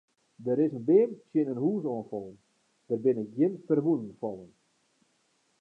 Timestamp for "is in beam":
0.65-1.11